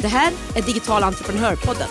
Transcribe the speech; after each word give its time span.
Det 0.00 0.08
här 0.08 0.32
är 0.56 0.62
Digital 0.62 1.02
entreprenörpodden. 1.02 1.88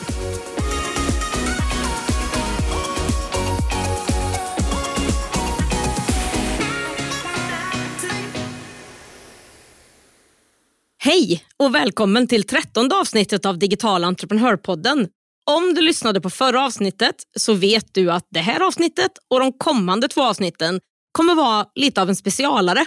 Hej 10.98 11.44
och 11.58 11.76
välkommen 11.76 12.28
till 12.28 12.44
trettonde 12.44 12.96
avsnittet 12.96 13.46
av 13.46 13.60
Digital 13.60 14.04
entreprenörpodden. 14.04 15.08
Om 15.52 15.74
du 15.74 15.82
lyssnade 15.82 16.22
på 16.22 16.30
förra 16.30 16.66
avsnittet 16.66 17.16
så 17.40 17.54
vet 17.54 17.94
du 17.94 18.12
att 18.12 18.28
det 18.32 18.40
här 18.40 18.68
avsnittet 18.68 19.12
och 19.30 19.40
de 19.40 19.54
kommande 19.54 20.08
två 20.08 20.24
avsnitten 20.24 20.80
kommer 21.12 21.36
vara 21.36 21.66
lite 21.76 22.02
av 22.02 22.10
en 22.10 22.16
specialare. 22.16 22.86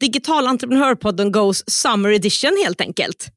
Digital 0.00 0.46
entreprenörpodden 0.46 1.32
Goes 1.32 1.70
Summer 1.70 2.10
Edition 2.10 2.56
helt 2.64 2.80
enkelt. 2.80 3.30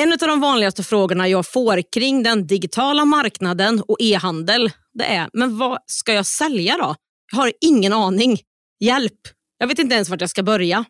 En 0.00 0.12
av 0.12 0.18
de 0.18 0.40
vanligaste 0.40 0.82
frågorna 0.82 1.28
jag 1.28 1.46
får 1.46 1.92
kring 1.92 2.22
den 2.22 2.46
digitala 2.46 3.04
marknaden 3.04 3.82
och 3.88 3.96
e-handel 4.00 4.70
det 4.94 5.04
är, 5.04 5.28
men 5.32 5.58
vad 5.58 5.78
ska 5.86 6.12
jag 6.12 6.26
sälja 6.26 6.76
då? 6.76 6.94
Jag 7.32 7.38
har 7.38 7.52
ingen 7.60 7.92
aning. 7.92 8.38
Hjälp! 8.80 9.20
Jag 9.58 9.66
vet 9.66 9.78
inte 9.78 9.94
ens 9.94 10.08
vart 10.08 10.20
jag 10.20 10.30
ska 10.30 10.42
börja. 10.42 10.84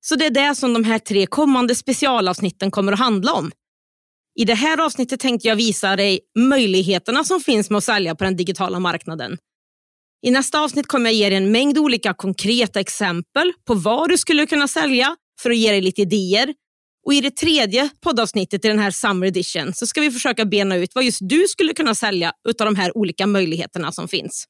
Så 0.00 0.16
det 0.16 0.26
är 0.26 0.30
det 0.30 0.54
som 0.54 0.72
de 0.72 0.84
här 0.84 0.98
tre 0.98 1.26
kommande 1.26 1.74
specialavsnitten 1.74 2.70
kommer 2.70 2.92
att 2.92 2.98
handla 2.98 3.32
om. 3.32 3.50
I 4.40 4.44
det 4.44 4.54
här 4.54 4.84
avsnittet 4.84 5.20
tänkte 5.20 5.48
jag 5.48 5.56
visa 5.56 5.96
dig 5.96 6.20
möjligheterna 6.38 7.24
som 7.24 7.40
finns 7.40 7.70
med 7.70 7.78
att 7.78 7.84
sälja 7.84 8.14
på 8.14 8.24
den 8.24 8.36
digitala 8.36 8.80
marknaden. 8.80 9.38
I 10.26 10.30
nästa 10.30 10.60
avsnitt 10.60 10.86
kommer 10.86 11.10
jag 11.10 11.14
ge 11.14 11.28
dig 11.28 11.38
en 11.38 11.52
mängd 11.52 11.78
olika 11.78 12.14
konkreta 12.14 12.80
exempel 12.80 13.52
på 13.66 13.74
vad 13.74 14.08
du 14.08 14.18
skulle 14.18 14.46
kunna 14.46 14.68
sälja 14.68 15.16
för 15.42 15.50
att 15.50 15.56
ge 15.56 15.70
dig 15.70 15.80
lite 15.80 16.02
idéer. 16.02 16.54
Och 17.08 17.14
I 17.14 17.20
det 17.20 17.30
tredje 17.30 17.90
poddavsnittet 18.00 18.64
i 18.64 18.68
den 18.68 18.78
här 18.78 18.90
Summer 18.90 19.26
Edition 19.26 19.74
så 19.74 19.86
ska 19.86 20.00
vi 20.00 20.10
försöka 20.10 20.44
bena 20.44 20.76
ut 20.76 20.94
vad 20.94 21.04
just 21.04 21.18
du 21.20 21.48
skulle 21.48 21.74
kunna 21.74 21.94
sälja 21.94 22.32
utav 22.48 22.64
de 22.64 22.76
här 22.76 22.96
olika 22.96 23.26
möjligheterna 23.26 23.92
som 23.92 24.08
finns. 24.08 24.44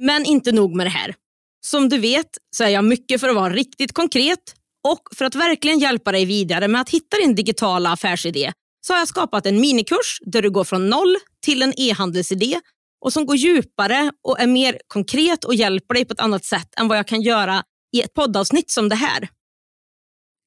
Men 0.00 0.24
inte 0.24 0.52
nog 0.52 0.76
med 0.76 0.86
det 0.86 0.90
här. 0.90 1.14
Som 1.60 1.88
du 1.88 1.98
vet 1.98 2.26
så 2.56 2.64
är 2.64 2.68
jag 2.68 2.84
mycket 2.84 3.20
för 3.20 3.28
att 3.28 3.34
vara 3.34 3.52
riktigt 3.52 3.92
konkret 3.92 4.54
och 4.88 5.02
för 5.16 5.24
att 5.24 5.34
verkligen 5.34 5.78
hjälpa 5.78 6.12
dig 6.12 6.24
vidare 6.24 6.68
med 6.68 6.80
att 6.80 6.90
hitta 6.90 7.16
din 7.16 7.34
digitala 7.34 7.92
affärsidé 7.92 8.52
så 8.86 8.92
har 8.92 8.98
jag 8.98 9.08
skapat 9.08 9.46
en 9.46 9.60
minikurs 9.60 10.18
där 10.20 10.42
du 10.42 10.50
går 10.50 10.64
från 10.64 10.88
noll 10.88 11.16
till 11.46 11.62
en 11.62 11.72
e-handelsidé 11.76 12.60
och 13.04 13.12
som 13.12 13.26
går 13.26 13.36
djupare 13.36 14.12
och 14.24 14.40
är 14.40 14.46
mer 14.46 14.78
konkret 14.86 15.44
och 15.44 15.54
hjälper 15.54 15.94
dig 15.94 16.04
på 16.04 16.12
ett 16.12 16.20
annat 16.20 16.44
sätt 16.44 16.68
än 16.76 16.88
vad 16.88 16.98
jag 16.98 17.06
kan 17.08 17.22
göra 17.22 17.62
i 17.96 18.02
ett 18.02 18.14
poddavsnitt 18.14 18.70
som 18.70 18.88
det 18.88 18.96
här. 18.96 19.28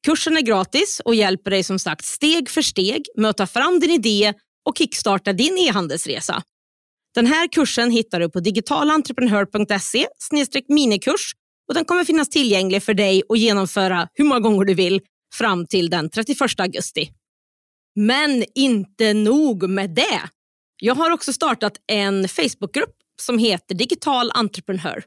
Kursen 0.06 0.38
är 0.38 0.42
gratis 0.42 1.02
och 1.06 1.16
hjälper 1.16 1.52
dig 1.52 1.64
som 1.64 1.80
sagt 1.80 2.06
steg 2.06 2.50
för 2.50 2.62
steg 2.62 3.06
med 3.16 3.30
att 3.30 3.38
ta 3.38 3.48
fram 3.48 3.80
din 3.80 3.92
idé 3.92 4.34
och 4.70 4.78
kickstarta 4.78 5.34
din 5.34 5.58
e-handelsresa. 5.58 6.44
Den 7.16 7.26
här 7.26 7.48
kursen 7.48 7.92
hittar 7.92 8.20
du 8.20 8.30
på 8.30 8.40
digitalentreprenör.se 8.40 10.08
minikurs 10.68 11.32
och 11.68 11.74
den 11.74 11.86
kommer 11.86 12.06
finnas 12.06 12.30
tillgänglig 12.30 12.84
för 12.84 12.94
dig 12.94 13.24
att 13.30 13.40
genomföra 13.40 14.08
hur 14.14 14.26
många 14.26 14.40
gånger 14.40 14.66
du 14.66 14.74
vill 14.74 15.02
fram 15.34 15.68
till 15.68 15.90
den 15.90 16.10
31 16.10 16.60
augusti. 16.60 17.12
Men 17.96 18.46
inte 18.56 19.14
nog 19.14 19.70
med 19.70 19.90
det. 19.90 20.22
Jag 20.82 20.96
har 20.96 21.12
också 21.12 21.34
startat 21.34 21.74
en 21.88 22.28
Facebookgrupp 22.28 22.96
som 23.22 23.38
heter 23.38 23.76
Digital 23.76 24.32
entreprenör. 24.34 25.04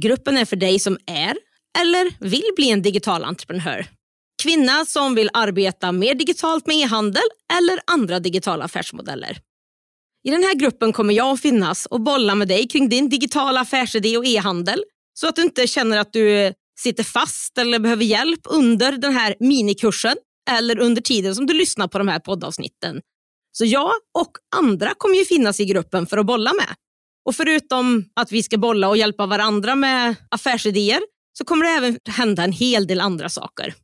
Gruppen 0.00 0.36
är 0.36 0.44
för 0.44 0.56
dig 0.56 0.78
som 0.78 0.98
är 1.06 1.36
eller 1.78 2.24
vill 2.28 2.50
bli 2.56 2.70
en 2.70 2.82
digital 2.82 3.24
entreprenör. 3.24 3.86
Kvinna 4.42 4.84
som 4.84 5.14
vill 5.14 5.30
arbeta 5.32 5.92
mer 5.92 6.14
digitalt 6.14 6.66
med 6.66 6.76
e-handel 6.76 7.22
eller 7.58 7.80
andra 7.86 8.20
digitala 8.20 8.64
affärsmodeller. 8.64 9.38
I 10.24 10.30
den 10.30 10.42
här 10.42 10.54
gruppen 10.54 10.92
kommer 10.92 11.14
jag 11.14 11.34
att 11.34 11.40
finnas 11.40 11.86
och 11.86 12.00
bolla 12.00 12.34
med 12.34 12.48
dig 12.48 12.68
kring 12.68 12.88
din 12.88 13.08
digitala 13.08 13.60
affärsidé 13.60 14.16
och 14.16 14.26
e-handel 14.26 14.84
så 15.14 15.28
att 15.28 15.36
du 15.36 15.42
inte 15.42 15.66
känner 15.66 15.98
att 15.98 16.12
du 16.12 16.52
sitter 16.80 17.04
fast 17.04 17.58
eller 17.58 17.78
behöver 17.78 18.04
hjälp 18.04 18.40
under 18.44 18.92
den 18.92 19.12
här 19.12 19.34
minikursen 19.40 20.16
eller 20.50 20.78
under 20.78 21.02
tiden 21.02 21.34
som 21.34 21.46
du 21.46 21.54
lyssnar 21.54 21.88
på 21.88 21.98
de 21.98 22.08
här 22.08 22.18
poddavsnitten. 22.18 23.00
Så 23.52 23.64
jag 23.64 23.92
och 24.18 24.32
andra 24.56 24.94
kommer 24.98 25.16
ju 25.16 25.24
finnas 25.24 25.60
i 25.60 25.64
gruppen 25.64 26.06
för 26.06 26.18
att 26.18 26.26
bolla 26.26 26.52
med. 26.52 26.74
Och 27.24 27.34
förutom 27.34 28.04
att 28.14 28.32
vi 28.32 28.42
ska 28.42 28.58
bolla 28.58 28.88
och 28.88 28.96
hjälpa 28.96 29.26
varandra 29.26 29.74
med 29.74 30.14
affärsidéer 30.30 31.00
så 31.38 31.44
kommer 31.44 31.64
det 31.64 31.70
även 31.70 31.98
hända 32.08 32.44
en 32.44 32.52
hel 32.52 32.86
del 32.86 33.00
andra 33.00 33.28
saker. 33.28 33.74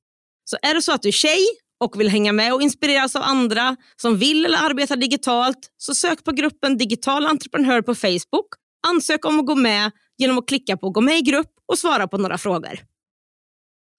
Så 0.44 0.56
är 0.62 0.74
det 0.74 0.82
så 0.82 0.92
att 0.92 1.02
du 1.02 1.08
är 1.08 1.12
tjej 1.12 1.46
och 1.80 2.00
vill 2.00 2.08
hänga 2.08 2.32
med 2.32 2.54
och 2.54 2.62
inspireras 2.62 3.16
av 3.16 3.22
andra 3.22 3.76
som 3.96 4.16
vill 4.18 4.44
eller 4.44 4.58
arbetar 4.58 4.96
digitalt 4.96 5.70
så 5.76 5.94
sök 5.94 6.24
på 6.24 6.32
gruppen 6.32 6.78
Digital 6.78 7.26
entreprenör 7.26 7.82
på 7.82 7.94
Facebook. 7.94 8.46
Ansök 8.86 9.24
om 9.24 9.40
att 9.40 9.46
gå 9.46 9.54
med 9.54 9.90
genom 10.18 10.38
att 10.38 10.48
klicka 10.48 10.76
på 10.76 10.90
gå 10.90 11.00
med 11.00 11.18
i 11.18 11.22
grupp 11.22 11.50
och 11.68 11.78
svara 11.78 12.08
på 12.08 12.18
några 12.18 12.38
frågor. 12.38 12.78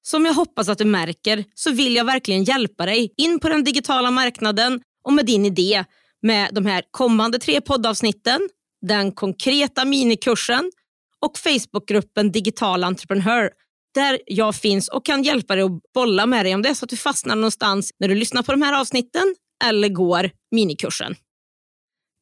Som 0.02 0.26
jag 0.26 0.34
hoppas 0.34 0.70
att 0.70 0.78
du 0.78 0.86
märker 0.86 1.46
så 1.56 1.72
vill 1.72 1.96
jag 1.96 2.06
verkligen 2.06 2.44
hjälpa 2.44 2.86
dig 2.86 3.14
in 3.18 3.40
på 3.40 3.50
den 3.50 3.64
digitala 3.64 4.12
marknaden 4.12 4.82
och 5.04 5.14
med 5.14 5.26
din 5.26 5.46
idé 5.46 5.86
med 6.22 6.50
de 6.52 6.66
här 6.66 6.84
kommande 6.92 7.40
tre 7.40 7.62
poddavsnitten, 7.62 8.50
den 8.88 9.12
konkreta 9.12 9.86
minikursen 9.86 10.72
och 11.20 11.38
Facebookgruppen 11.38 12.32
Digital 12.32 12.84
entreprenör 12.84 13.50
där 13.96 14.20
jag 14.26 14.56
finns 14.56 14.88
och 14.88 15.06
kan 15.06 15.24
hjälpa 15.24 15.56
dig 15.56 15.64
att 15.64 15.72
bolla 15.94 16.26
med 16.26 16.46
dig 16.46 16.56
om 16.56 16.62
det 16.62 16.70
är 16.70 16.74
så 16.74 16.86
att 16.86 16.90
du 16.90 16.98
fastnar 16.98 17.36
någonstans 17.36 17.92
när 18.00 18.08
du 18.08 18.16
lyssnar 18.16 18.44
på 18.44 18.52
de 18.52 18.62
här 18.62 18.80
avsnitten 18.80 19.36
eller 19.64 19.90
går 19.90 20.32
minikursen. 20.52 21.16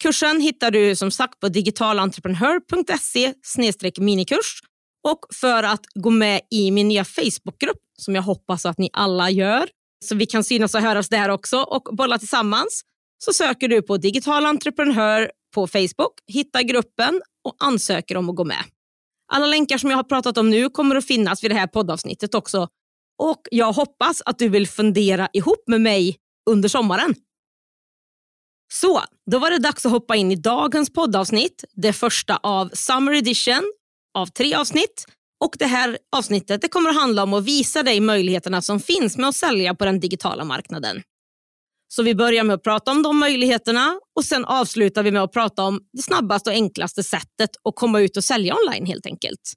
Kursen 0.04 0.42
hittar 0.42 0.72
du 0.72 0.96
som 0.96 1.12
sagt 1.12 1.40
på 1.40 1.50
digitalentreprenör.se 1.50 3.34
minikurs 4.00 4.62
och 5.08 5.20
för 5.36 5.64
att 5.64 5.86
gå 5.96 6.10
med 6.10 6.42
i 6.52 6.72
min 6.72 6.88
nya 6.88 7.06
Facebookgrupp 7.06 7.82
som 7.98 8.16
jag 8.16 8.22
hoppas 8.22 8.66
att 8.66 8.78
ni 8.78 8.90
alla 8.94 9.30
gör 9.30 9.70
så 10.06 10.16
vi 10.16 10.26
kan 10.26 10.44
synas 10.44 10.76
och 10.76 10.82
höras 10.82 11.10
där 11.10 11.30
också 11.30 11.58
och 11.58 11.96
bolla 11.96 12.20
tillsammans 12.20 12.84
så 13.18 13.34
söker 13.34 13.68
du 13.68 13.82
på 13.82 13.98
digital 13.98 14.46
entreprenör 14.46 15.32
på 15.54 15.68
Facebook, 15.68 16.14
hittar 16.28 16.62
gruppen 16.62 17.22
och 17.44 17.56
ansöker 17.60 18.18
om 18.18 18.30
att 18.30 18.36
gå 18.36 18.46
med. 18.46 18.64
Alla 19.36 19.48
länkar 19.48 19.78
som 19.78 19.90
jag 19.90 19.98
har 19.98 20.04
pratat 20.04 20.38
om 20.38 20.50
nu 20.50 20.70
kommer 20.70 20.96
att 20.96 21.06
finnas 21.06 21.44
vid 21.44 21.52
det 21.52 21.56
här 21.56 21.68
poddavsnittet 21.68 22.36
också. 22.36 22.68
Och 23.18 23.42
jag 23.52 23.74
hoppas 23.74 24.22
att 24.26 24.40
du 24.40 24.50
vill 24.50 24.68
fundera 24.68 25.30
ihop 25.34 25.64
med 25.68 25.82
mig 25.82 26.18
under 26.50 26.70
sommaren. 26.70 27.16
Så, 28.74 29.04
då 29.32 29.40
var 29.40 29.52
det 29.52 29.60
dags 29.60 29.86
att 29.86 29.92
hoppa 29.92 30.16
in 30.16 30.32
i 30.32 30.36
dagens 30.36 30.94
poddavsnitt. 30.94 31.64
Det 31.74 31.94
första 31.94 32.38
av 32.44 32.70
Summer 32.74 33.14
Edition 33.14 33.74
av 34.18 34.26
tre 34.26 34.54
avsnitt. 34.54 35.06
Och 35.44 35.56
Det 35.60 35.66
här 35.66 35.98
avsnittet 36.16 36.62
det 36.62 36.68
kommer 36.68 36.90
att 36.90 36.96
handla 36.96 37.24
om 37.24 37.34
att 37.34 37.44
visa 37.44 37.84
dig 37.84 38.00
möjligheterna 38.00 38.62
som 38.62 38.80
finns 38.80 39.18
med 39.18 39.30
att 39.30 39.36
sälja 39.36 39.76
på 39.76 39.86
den 39.86 40.00
digitala 40.00 40.44
marknaden. 40.44 41.04
Så 41.96 42.04
vi 42.04 42.16
börjar 42.16 42.44
med 42.44 42.54
att 42.54 42.64
prata 42.64 42.92
om 42.92 43.04
de 43.04 43.20
möjligheterna 43.20 44.00
och 44.16 44.26
sen 44.26 44.46
avslutar 44.46 45.04
vi 45.04 45.12
med 45.12 45.24
att 45.24 45.32
prata 45.32 45.64
om 45.64 45.80
det 45.94 46.02
snabbaste 46.02 46.50
och 46.50 46.56
enklaste 46.56 47.04
sättet 47.04 47.50
att 47.64 47.76
komma 47.76 48.02
ut 48.02 48.18
och 48.18 48.24
sälja 48.24 48.56
online 48.56 48.86
helt 48.86 49.06
enkelt. 49.06 49.54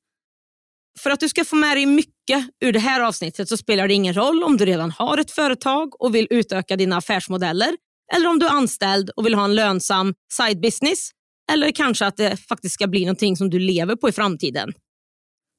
För 1.00 1.10
att 1.10 1.20
du 1.20 1.28
ska 1.28 1.44
få 1.44 1.56
med 1.56 1.76
dig 1.76 1.86
mycket 1.86 2.48
ur 2.64 2.72
det 2.72 2.78
här 2.78 3.00
avsnittet 3.00 3.48
så 3.48 3.56
spelar 3.56 3.88
det 3.88 3.94
ingen 3.94 4.14
roll 4.14 4.42
om 4.42 4.56
du 4.56 4.64
redan 4.66 4.90
har 4.90 5.18
ett 5.18 5.30
företag 5.30 6.02
och 6.02 6.14
vill 6.14 6.26
utöka 6.30 6.76
dina 6.76 6.96
affärsmodeller 6.96 7.76
eller 8.14 8.28
om 8.28 8.38
du 8.38 8.46
är 8.46 8.50
anställd 8.50 9.10
och 9.10 9.26
vill 9.26 9.34
ha 9.34 9.44
en 9.44 9.54
lönsam 9.54 10.14
side 10.32 10.60
business 10.60 11.10
eller 11.52 11.70
kanske 11.70 12.06
att 12.06 12.16
det 12.16 12.36
faktiskt 12.36 12.74
ska 12.74 12.86
bli 12.86 13.04
någonting 13.04 13.36
som 13.36 13.50
du 13.50 13.58
lever 13.58 13.96
på 13.96 14.08
i 14.08 14.12
framtiden. 14.12 14.72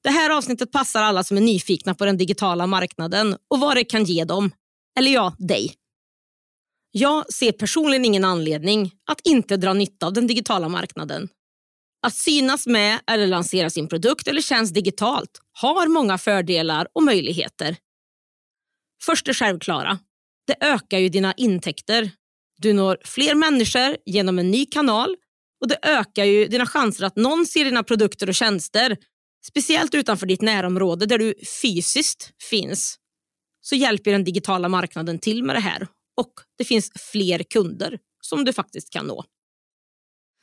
Det 0.03 0.09
här 0.09 0.29
avsnittet 0.29 0.71
passar 0.71 1.03
alla 1.03 1.23
som 1.23 1.37
är 1.37 1.41
nyfikna 1.41 1.95
på 1.95 2.05
den 2.05 2.17
digitala 2.17 2.67
marknaden 2.67 3.37
och 3.49 3.59
vad 3.59 3.77
det 3.77 3.83
kan 3.83 4.03
ge 4.03 4.23
dem. 4.23 4.51
Eller 4.99 5.11
ja, 5.11 5.35
dig. 5.39 5.73
Jag 6.99 7.33
ser 7.33 7.51
personligen 7.51 8.05
ingen 8.05 8.25
anledning 8.25 8.91
att 9.09 9.21
inte 9.23 9.57
dra 9.57 9.73
nytta 9.73 10.07
av 10.07 10.13
den 10.13 10.27
digitala 10.27 10.69
marknaden. 10.69 11.29
Att 12.01 12.15
synas 12.15 12.67
med 12.67 12.99
eller 13.07 13.27
lansera 13.27 13.69
sin 13.69 13.87
produkt 13.87 14.27
eller 14.27 14.41
tjänst 14.41 14.73
digitalt 14.73 15.41
har 15.51 15.87
många 15.87 16.17
fördelar 16.17 16.87
och 16.93 17.03
möjligheter. 17.03 17.75
Först 19.03 19.25
det 19.25 19.33
självklara. 19.33 19.99
Det 20.47 20.65
ökar 20.65 20.97
ju 20.97 21.09
dina 21.09 21.33
intäkter. 21.33 22.11
Du 22.57 22.73
når 22.73 22.97
fler 23.03 23.35
människor 23.35 23.97
genom 24.05 24.39
en 24.39 24.51
ny 24.51 24.65
kanal 24.65 25.15
och 25.61 25.67
det 25.67 25.79
ökar 25.81 26.23
ju 26.23 26.47
dina 26.47 26.65
chanser 26.65 27.05
att 27.05 27.15
någon 27.15 27.45
ser 27.45 27.65
dina 27.65 27.83
produkter 27.83 28.29
och 28.29 28.35
tjänster. 28.35 28.97
Speciellt 29.47 29.95
utanför 29.95 30.25
ditt 30.25 30.41
närområde 30.41 31.05
där 31.05 31.17
du 31.17 31.33
fysiskt 31.61 32.31
finns. 32.49 32.97
Så 33.61 33.75
hjälper 33.75 34.11
den 34.11 34.23
digitala 34.23 34.69
marknaden 34.69 35.19
till 35.19 35.43
med 35.43 35.55
det 35.55 35.59
här 35.59 35.87
och 36.17 36.33
det 36.57 36.65
finns 36.65 36.91
fler 37.11 37.43
kunder 37.43 37.99
som 38.21 38.45
du 38.45 38.53
faktiskt 38.53 38.89
kan 38.89 39.07
nå. 39.07 39.23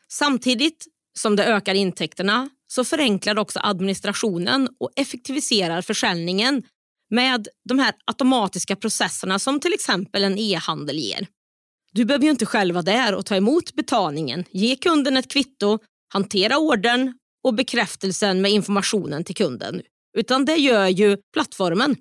Samtidigt 0.09 0.87
som 1.19 1.37
det 1.37 1.44
ökar 1.44 1.75
intäkterna 1.75 2.49
så 2.67 2.85
förenklar 2.85 3.35
det 3.35 3.41
också 3.41 3.61
administrationen 3.62 4.69
och 4.81 4.91
effektiviserar 4.97 5.82
försäljningen 5.82 6.62
med 7.11 7.49
de 7.69 7.79
här 7.79 7.94
automatiska 8.05 8.76
processerna 8.76 9.38
som 9.38 9.61
till 9.61 9.73
exempel 9.73 10.25
en 10.25 10.38
e-handel 10.38 10.99
ger. 10.99 11.26
Du 11.93 12.05
behöver 12.05 12.25
ju 12.25 12.31
inte 12.31 12.47
själv 12.47 12.75
vara 12.75 12.82
där 12.82 13.15
och 13.15 13.27
ta 13.27 13.37
emot 13.37 13.75
betalningen, 13.75 14.44
ge 14.50 14.77
kunden 14.77 15.17
ett 15.17 15.31
kvitto, 15.31 15.79
hantera 16.12 16.59
ordern 16.59 17.19
och 17.44 17.55
bekräftelsen 17.55 18.43
med 18.43 18.50
informationen 18.50 19.25
till 19.25 19.35
kunden. 19.35 19.82
Utan 20.17 20.44
det 20.44 20.56
gör 20.56 20.88
ju 20.88 21.17
plattformen. 21.32 21.97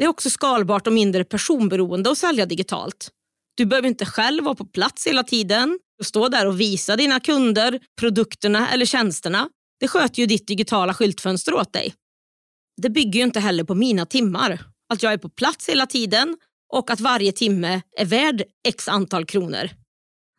Det 0.00 0.04
är 0.04 0.08
också 0.08 0.30
skalbart 0.30 0.86
och 0.86 0.92
mindre 0.92 1.24
personberoende 1.24 2.10
att 2.10 2.18
sälja 2.18 2.46
digitalt. 2.46 3.10
Du 3.56 3.66
behöver 3.66 3.88
inte 3.88 4.06
själv 4.06 4.44
vara 4.44 4.54
på 4.54 4.64
plats 4.64 5.06
hela 5.06 5.22
tiden 5.22 5.78
och 5.98 6.06
stå 6.06 6.28
där 6.28 6.46
och 6.46 6.60
visa 6.60 6.96
dina 6.96 7.20
kunder 7.20 7.80
produkterna 8.00 8.70
eller 8.70 8.86
tjänsterna. 8.86 9.48
Det 9.80 9.88
sköter 9.88 10.20
ju 10.20 10.26
ditt 10.26 10.46
digitala 10.46 10.94
skyltfönster 10.94 11.54
åt 11.54 11.72
dig. 11.72 11.94
Det 12.82 12.90
bygger 12.90 13.20
ju 13.20 13.24
inte 13.24 13.40
heller 13.40 13.64
på 13.64 13.74
mina 13.74 14.06
timmar. 14.06 14.64
Att 14.92 15.02
jag 15.02 15.12
är 15.12 15.18
på 15.18 15.28
plats 15.28 15.68
hela 15.68 15.86
tiden 15.86 16.36
och 16.72 16.90
att 16.90 17.00
varje 17.00 17.32
timme 17.32 17.82
är 17.96 18.06
värd 18.06 18.42
x 18.68 18.88
antal 18.88 19.24
kronor. 19.24 19.70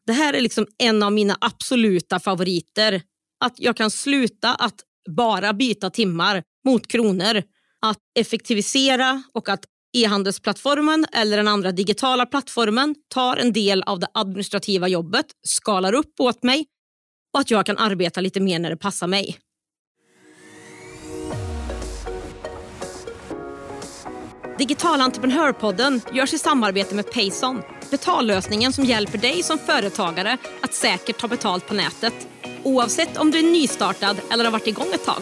Det 0.05 0.13
här 0.13 0.33
är 0.33 0.41
liksom 0.41 0.67
en 0.77 1.03
av 1.03 1.11
mina 1.13 1.37
absoluta 1.41 2.19
favoriter. 2.19 3.01
Att 3.43 3.59
jag 3.59 3.77
kan 3.77 3.91
sluta 3.91 4.55
att 4.55 4.75
bara 5.09 5.53
byta 5.53 5.89
timmar 5.89 6.43
mot 6.65 6.87
kronor. 6.87 7.43
Att 7.85 7.97
effektivisera 8.19 9.23
och 9.33 9.49
att 9.49 9.65
e-handelsplattformen 9.97 11.05
eller 11.11 11.37
den 11.37 11.47
andra 11.47 11.71
digitala 11.71 12.25
plattformen 12.25 12.95
tar 13.13 13.37
en 13.37 13.53
del 13.53 13.83
av 13.83 13.99
det 13.99 14.07
administrativa 14.13 14.87
jobbet, 14.87 15.25
skalar 15.47 15.93
upp 15.93 16.19
åt 16.19 16.43
mig 16.43 16.65
och 17.33 17.39
att 17.39 17.51
jag 17.51 17.65
kan 17.65 17.77
arbeta 17.77 18.21
lite 18.21 18.39
mer 18.39 18.59
när 18.59 18.69
det 18.69 18.77
passar 18.77 19.07
mig. 19.07 19.37
Digital 24.57 25.01
entreprenörpodden 25.01 26.01
görs 26.13 26.33
i 26.33 26.37
samarbete 26.37 26.95
med 26.95 27.11
Payson. 27.11 27.61
Betallösningen 27.91 28.73
som 28.73 28.85
hjälper 28.85 29.17
dig 29.17 29.43
som 29.43 29.57
företagare 29.57 30.37
att 30.61 30.73
säkert 30.73 31.17
ta 31.17 31.27
betalt 31.27 31.67
på 31.67 31.73
nätet. 31.73 32.27
Oavsett 32.63 33.17
om 33.17 33.31
du 33.31 33.39
är 33.39 33.51
nystartad 33.51 34.21
eller 34.31 34.43
har 34.43 34.51
varit 34.51 34.67
igång 34.67 34.93
ett 34.93 35.05
tag. 35.05 35.21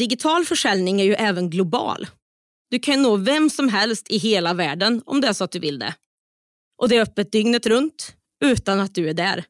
Digital 0.00 0.44
försäljning 0.44 1.00
är 1.00 1.04
ju 1.04 1.14
även 1.14 1.50
global. 1.50 2.06
Du 2.70 2.78
kan 2.78 3.02
nå 3.02 3.16
vem 3.16 3.50
som 3.50 3.68
helst 3.68 4.10
i 4.10 4.18
hela 4.18 4.54
världen 4.54 5.02
om 5.06 5.20
det 5.20 5.28
är 5.28 5.32
så 5.32 5.44
att 5.44 5.52
du 5.52 5.58
vill 5.58 5.78
det. 5.78 5.94
Och 6.82 6.88
det 6.88 6.96
är 6.96 7.02
öppet 7.02 7.32
dygnet 7.32 7.66
runt 7.66 8.16
utan 8.44 8.80
att 8.80 8.94
du 8.94 9.08
är 9.08 9.14
där. 9.14 9.44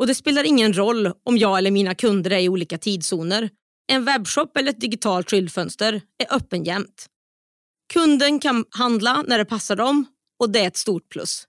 Och 0.00 0.06
det 0.06 0.14
spelar 0.14 0.44
ingen 0.44 0.72
roll 0.72 1.12
om 1.22 1.38
jag 1.38 1.58
eller 1.58 1.70
mina 1.70 1.94
kunder 1.94 2.30
är 2.30 2.38
i 2.38 2.48
olika 2.48 2.78
tidszoner. 2.78 3.50
En 3.92 4.04
webbshop 4.04 4.56
eller 4.56 4.70
ett 4.70 4.80
digitalt 4.80 5.30
skyltfönster 5.30 6.00
är 6.18 6.34
öppen 6.34 6.64
jämt. 6.64 7.06
Kunden 7.92 8.40
kan 8.40 8.64
handla 8.70 9.24
när 9.26 9.38
det 9.38 9.44
passar 9.44 9.76
dem 9.76 10.06
och 10.38 10.50
det 10.50 10.60
är 10.60 10.66
ett 10.66 10.76
stort 10.76 11.08
plus. 11.08 11.46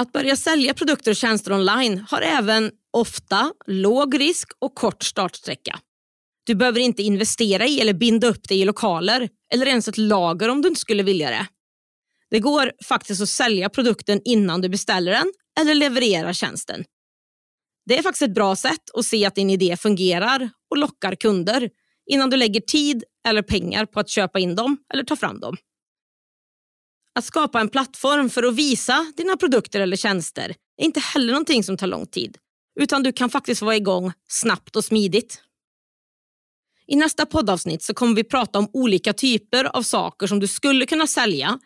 Att 0.00 0.12
börja 0.12 0.36
sälja 0.36 0.74
produkter 0.74 1.10
och 1.10 1.16
tjänster 1.16 1.52
online 1.52 2.06
har 2.10 2.20
även 2.20 2.72
ofta 2.90 3.52
låg 3.66 4.20
risk 4.20 4.48
och 4.58 4.74
kort 4.74 5.02
startsträcka. 5.02 5.80
Du 6.44 6.54
behöver 6.54 6.80
inte 6.80 7.02
investera 7.02 7.66
i 7.66 7.80
eller 7.80 7.94
binda 7.94 8.26
upp 8.26 8.48
dig 8.48 8.60
i 8.60 8.64
lokaler 8.64 9.28
eller 9.54 9.66
ens 9.66 9.88
ett 9.88 9.98
lager 9.98 10.48
om 10.48 10.62
du 10.62 10.68
inte 10.68 10.80
skulle 10.80 11.02
vilja 11.02 11.30
det. 11.30 11.46
Det 12.30 12.40
går 12.40 12.72
faktiskt 12.84 13.22
att 13.22 13.28
sälja 13.28 13.68
produkten 13.68 14.20
innan 14.24 14.60
du 14.60 14.68
beställer 14.68 15.12
den 15.12 15.32
eller 15.60 15.74
levererar 15.74 16.32
tjänsten. 16.32 16.84
Det 17.86 17.98
är 17.98 18.02
faktiskt 18.02 18.22
ett 18.22 18.34
bra 18.34 18.56
sätt 18.56 18.90
att 18.94 19.04
se 19.04 19.26
att 19.26 19.34
din 19.34 19.50
idé 19.50 19.76
fungerar 19.76 20.50
och 20.70 20.76
lockar 20.76 21.14
kunder 21.14 21.70
innan 22.10 22.30
du 22.30 22.36
lägger 22.36 22.60
tid 22.60 23.04
eller 23.28 23.42
pengar 23.42 23.86
på 23.86 24.00
att 24.00 24.08
köpa 24.08 24.38
in 24.38 24.54
dem 24.54 24.76
eller 24.94 25.04
ta 25.04 25.16
fram 25.16 25.40
dem. 25.40 25.56
Att 27.14 27.24
skapa 27.24 27.60
en 27.60 27.68
plattform 27.68 28.30
för 28.30 28.42
att 28.42 28.54
visa 28.54 29.12
dina 29.16 29.36
produkter 29.36 29.80
eller 29.80 29.96
tjänster 29.96 30.54
är 30.76 30.84
inte 30.84 31.00
heller 31.00 31.32
någonting 31.32 31.64
som 31.64 31.76
tar 31.76 31.86
lång 31.86 32.06
tid, 32.06 32.38
utan 32.80 33.02
du 33.02 33.12
kan 33.12 33.30
faktiskt 33.30 33.62
vara 33.62 33.76
igång 33.76 34.12
snabbt 34.28 34.76
och 34.76 34.84
smidigt. 34.84 35.42
I 36.86 36.96
nästa 36.96 37.26
poddavsnitt 37.26 37.82
så 37.82 37.94
kommer 37.94 38.14
vi 38.14 38.24
prata 38.24 38.58
om 38.58 38.70
olika 38.72 39.12
typer 39.12 39.76
av 39.76 39.82
saker 39.82 40.26
som 40.26 40.40
du 40.40 40.46
skulle 40.46 40.86
kunna 40.86 41.06
sälja 41.06 41.58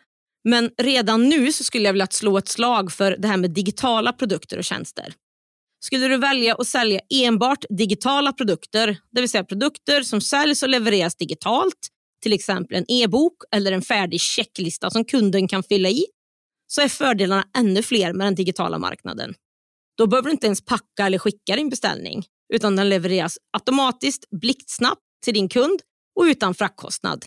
men 0.49 0.71
redan 0.77 1.29
nu 1.29 1.51
så 1.51 1.63
skulle 1.63 1.85
jag 1.85 1.93
vilja 1.93 2.07
slå 2.07 2.37
ett 2.37 2.47
slag 2.47 2.91
för 2.91 3.17
det 3.17 3.27
här 3.27 3.37
med 3.37 3.51
digitala 3.51 4.13
produkter 4.13 4.57
och 4.57 4.63
tjänster. 4.63 5.13
Skulle 5.79 6.07
du 6.07 6.17
välja 6.17 6.55
att 6.55 6.67
sälja 6.67 6.99
enbart 7.13 7.65
digitala 7.69 8.33
produkter, 8.33 8.97
det 9.11 9.21
vill 9.21 9.29
säga 9.29 9.43
produkter 9.43 10.01
som 10.01 10.21
säljs 10.21 10.63
och 10.63 10.69
levereras 10.69 11.15
digitalt, 11.15 11.87
till 12.21 12.33
exempel 12.33 12.77
en 12.77 12.85
e-bok 12.91 13.33
eller 13.51 13.71
en 13.71 13.81
färdig 13.81 14.21
checklista 14.21 14.89
som 14.89 15.05
kunden 15.05 15.47
kan 15.47 15.63
fylla 15.63 15.89
i, 15.89 16.05
så 16.67 16.81
är 16.81 16.87
fördelarna 16.87 17.43
ännu 17.57 17.83
fler 17.83 18.13
med 18.13 18.27
den 18.27 18.35
digitala 18.35 18.79
marknaden. 18.79 19.33
Då 19.97 20.07
behöver 20.07 20.25
du 20.25 20.31
inte 20.31 20.47
ens 20.47 20.65
packa 20.65 21.05
eller 21.05 21.19
skicka 21.19 21.55
din 21.55 21.69
beställning, 21.69 22.25
utan 22.53 22.75
den 22.75 22.89
levereras 22.89 23.37
automatiskt, 23.53 24.29
blixtsnabbt 24.41 25.01
till 25.23 25.33
din 25.33 25.49
kund 25.49 25.81
och 26.19 26.23
utan 26.23 26.53
fraktkostnad. 26.53 27.25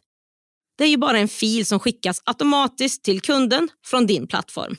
Det 0.79 0.85
är 0.85 0.89
ju 0.89 0.97
bara 0.97 1.19
en 1.19 1.29
fil 1.29 1.67
som 1.67 1.79
skickas 1.79 2.23
automatiskt 2.25 3.05
till 3.05 3.21
kunden 3.21 3.69
från 3.87 4.07
din 4.07 4.27
plattform. 4.27 4.77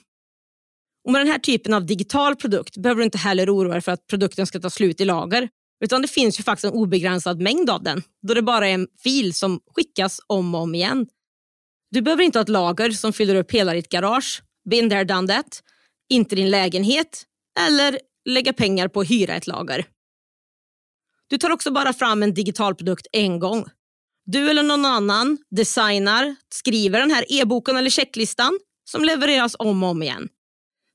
Och 1.06 1.12
med 1.12 1.22
den 1.22 1.28
här 1.28 1.40
typen 1.40 1.74
av 1.74 1.86
digital 1.86 2.36
produkt 2.36 2.78
behöver 2.78 3.00
du 3.00 3.06
inte 3.06 3.18
heller 3.18 3.56
oroa 3.56 3.74
dig 3.74 3.82
för 3.82 3.92
att 3.92 4.08
produkten 4.08 4.48
ska 4.48 4.60
ta 4.60 4.70
slut 4.70 5.02
i 5.02 5.06
lager. 5.06 5.50
Utan 5.84 6.02
det 6.02 6.08
finns 6.08 6.40
ju 6.40 6.44
faktiskt 6.44 6.66
en 6.66 6.80
obegränsad 6.80 7.42
mängd 7.42 7.70
av 7.70 7.84
den, 7.84 8.04
då 8.28 8.34
det 8.34 8.42
bara 8.42 8.68
är 8.68 8.74
en 8.74 8.88
fil 9.04 9.34
som 9.34 9.60
skickas 9.76 10.20
om 10.28 10.56
och 10.56 10.62
om 10.62 10.76
igen. 10.76 11.08
Du 11.92 12.02
behöver 12.02 12.24
inte 12.24 12.40
ha 12.40 12.42
ett 12.42 12.50
lager 12.50 12.92
som 12.92 13.14
fyller 13.14 13.36
upp 13.36 13.52
hela 13.52 13.74
ditt 13.74 13.90
garage, 13.90 14.44
been 14.70 14.90
there 14.90 15.04
done 15.04 15.28
that, 15.28 15.64
inte 16.10 16.36
din 16.36 16.50
lägenhet 16.50 17.26
eller 17.60 18.00
lägga 18.30 18.54
pengar 18.54 18.88
på 18.88 19.02
att 19.02 19.12
hyra 19.12 19.34
ett 19.34 19.48
lager. 19.48 19.86
Du 21.32 21.38
tar 21.38 21.50
också 21.50 21.72
bara 21.72 21.94
fram 21.94 22.24
en 22.24 22.34
digital 22.34 22.76
produkt 22.76 23.08
en 23.12 23.40
gång 23.40 23.66
du 24.26 24.50
eller 24.50 24.64
någon 24.64 24.86
annan 24.86 25.38
designar, 25.56 26.36
skriver 26.50 27.00
den 27.00 27.12
här 27.12 27.26
e-boken 27.30 27.78
eller 27.78 27.90
checklistan 27.90 28.60
som 28.90 29.04
levereras 29.04 29.56
om 29.60 29.84
och 29.84 29.90
om 29.90 30.04
igen. 30.04 30.30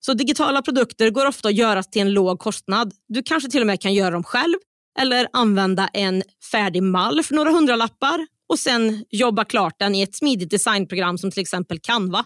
Så 0.01 0.15
digitala 0.15 0.63
produkter 0.63 1.11
går 1.11 1.27
ofta 1.27 1.49
att 1.49 1.55
göra 1.55 1.83
till 1.83 2.03
en 2.03 2.13
låg 2.13 2.39
kostnad. 2.39 2.95
Du 3.09 3.23
kanske 3.23 3.51
till 3.51 3.61
och 3.61 3.67
med 3.67 3.81
kan 3.81 3.95
göra 3.95 4.11
dem 4.11 4.25
själv 4.25 4.55
eller 4.99 5.29
använda 5.33 5.89
en 5.89 6.23
färdig 6.51 6.83
mall 6.83 7.23
för 7.23 7.35
några 7.35 7.51
hundralappar 7.51 8.27
och 8.49 8.59
sen 8.59 9.05
jobba 9.11 9.45
klart 9.45 9.79
den 9.79 9.95
i 9.95 10.03
ett 10.03 10.17
smidigt 10.17 10.51
designprogram 10.51 11.19
som 11.19 11.31
till 11.31 11.43
exempel 11.43 11.79
Canva. 11.79 12.25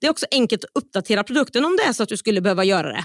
Det 0.00 0.06
är 0.06 0.10
också 0.10 0.26
enkelt 0.30 0.64
att 0.64 0.70
uppdatera 0.74 1.24
produkten 1.24 1.64
om 1.64 1.76
det 1.76 1.82
är 1.82 1.92
så 1.92 2.02
att 2.02 2.08
du 2.08 2.16
skulle 2.16 2.40
behöva 2.40 2.64
göra 2.64 2.88
det. 2.88 3.04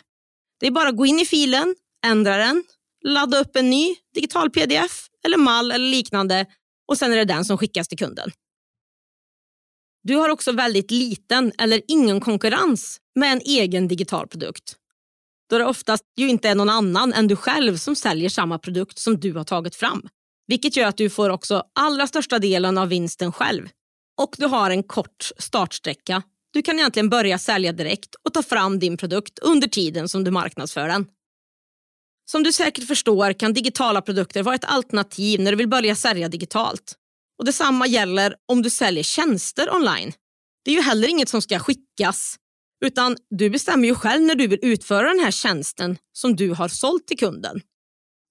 Det 0.60 0.68
är 0.68 0.72
bara 0.72 0.90
att 0.90 0.98
gå 0.98 1.06
in 1.06 1.20
i 1.20 1.26
filen, 1.26 1.76
ändra 2.06 2.38
den, 2.38 2.64
ladda 3.08 3.40
upp 3.40 3.56
en 3.56 3.70
ny 3.70 3.96
digital 4.14 4.50
pdf 4.50 5.08
eller 5.26 5.38
mall 5.38 5.72
eller 5.72 5.90
liknande 5.90 6.46
och 6.88 6.98
sen 6.98 7.12
är 7.12 7.18
det 7.18 7.26
den 7.26 7.46
som 7.46 7.58
skickas 7.58 7.88
till 7.88 7.98
kunden. 7.98 8.32
Du 10.04 10.16
har 10.16 10.30
också 10.30 10.52
väldigt 10.52 10.92
liten 10.92 11.52
eller 11.58 11.82
ingen 11.88 12.20
konkurrens 12.20 13.00
med 13.16 13.32
en 13.32 13.42
egen 13.42 13.88
digital 13.88 14.28
produkt. 14.28 14.76
då 15.50 15.58
det 15.58 15.66
oftast 15.66 16.04
ju 16.18 16.30
inte 16.30 16.50
är 16.50 16.56
någon 16.56 16.70
annan 16.70 17.14
än 17.14 17.28
du 17.28 17.36
själv 17.36 17.78
som 17.78 17.96
säljer 17.96 18.30
samma 18.30 18.60
produkt 18.60 19.00
som 19.00 19.20
du 19.20 19.34
har 19.34 19.44
tagit 19.44 19.76
fram. 19.76 20.08
Vilket 20.48 20.76
gör 20.76 20.88
att 20.88 20.98
du 20.98 21.10
får 21.10 21.30
också 21.30 21.64
allra 21.76 22.08
största 22.08 22.40
delen 22.40 22.78
av 22.78 22.88
vinsten 22.88 23.32
själv. 23.32 23.70
Och 24.18 24.36
du 24.38 24.46
har 24.46 24.72
en 24.72 24.84
kort 24.84 25.32
startsträcka. 25.38 26.24
Du 26.54 26.62
kan 26.62 26.80
egentligen 26.80 27.10
börja 27.10 27.40
sälja 27.40 27.72
direkt 27.72 28.16
och 28.24 28.34
ta 28.34 28.44
fram 28.44 28.80
din 28.80 28.98
produkt 28.98 29.40
under 29.40 29.68
tiden 29.68 30.10
som 30.10 30.24
du 30.24 30.32
marknadsför 30.32 30.88
den. 30.88 31.06
Som 32.32 32.44
du 32.44 32.52
säkert 32.52 32.88
förstår 32.88 33.34
kan 33.34 33.54
digitala 33.54 34.02
produkter 34.02 34.44
vara 34.44 34.56
ett 34.56 34.66
alternativ 34.66 35.40
när 35.40 35.52
du 35.52 35.58
vill 35.58 35.70
börja 35.70 35.96
sälja 35.96 36.30
digitalt. 36.30 36.96
Och 37.40 37.46
Detsamma 37.46 37.88
gäller 37.88 38.36
om 38.46 38.62
du 38.62 38.70
säljer 38.70 39.04
tjänster 39.04 39.74
online. 39.76 40.14
Det 40.66 40.72
är 40.72 40.76
ju 40.76 40.82
heller 40.82 41.08
inget 41.08 41.30
som 41.30 41.42
ska 41.42 41.60
skickas, 41.60 42.36
utan 42.86 43.18
du 43.30 43.50
bestämmer 43.50 43.88
ju 43.88 43.96
själv 43.96 44.22
när 44.22 44.36
du 44.36 44.48
vill 44.48 44.60
utföra 44.62 45.08
den 45.08 45.20
här 45.20 45.32
tjänsten 45.32 45.98
som 46.14 46.36
du 46.36 46.50
har 46.54 46.68
sålt 46.68 47.08
till 47.08 47.18
kunden. 47.18 47.62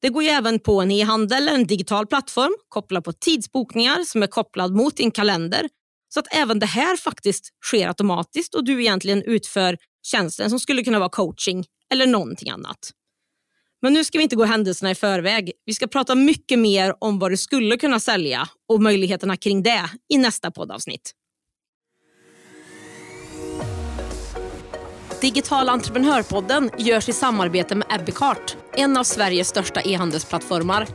Det 0.03 0.09
går 0.09 0.23
ju 0.23 0.29
även 0.29 0.59
på 0.59 0.81
en 0.81 0.91
e-handel 0.91 1.43
eller 1.43 1.55
en 1.55 1.67
digital 1.67 2.07
plattform 2.07 2.57
kopplad 2.69 3.05
på 3.05 3.12
tidsbokningar 3.12 4.05
som 4.05 4.23
är 4.23 4.26
kopplad 4.26 4.73
mot 4.73 4.97
din 4.97 5.11
kalender 5.11 5.69
så 6.15 6.21
att 6.21 6.35
även 6.35 6.59
det 6.59 6.67
här 6.67 6.97
faktiskt 6.97 7.49
sker 7.65 7.88
automatiskt 7.88 8.55
och 8.55 8.65
du 8.65 8.81
egentligen 8.81 9.23
utför 9.23 9.76
tjänsten 10.07 10.50
som 10.50 10.61
skulle 10.61 10.85
kunna 10.85 10.99
vara 10.99 11.09
coaching 11.09 11.65
eller 11.93 12.07
någonting 12.07 12.50
annat. 12.50 12.93
Men 13.87 13.93
nu 13.93 14.05
ska 14.05 14.19
vi 14.19 14.23
inte 14.23 14.37
gå 14.37 14.45
händelserna 14.45 14.90
i 14.90 14.95
förväg. 14.95 15.52
Vi 15.64 15.75
ska 15.75 15.87
prata 15.87 16.14
mycket 16.14 16.59
mer 16.59 16.95
om 16.99 17.19
vad 17.19 17.31
du 17.31 17.37
skulle 17.37 17.76
kunna 17.76 18.00
sälja 18.00 18.49
och 18.69 18.83
möjligheterna 18.83 19.37
kring 19.37 19.62
det 19.62 19.90
i 20.09 20.19
nästa 20.19 20.50
poddavsnitt. 20.50 21.11
Digital 25.21 25.69
entreprenörpodden 25.69 26.71
görs 26.78 27.09
i 27.09 27.12
samarbete 27.12 27.75
med 27.75 27.87
Ebbecart, 27.90 28.57
en 28.76 28.97
av 28.97 29.05
Sveriges 29.05 29.49
största 29.49 29.81
e-handelsplattformar. 29.81 30.87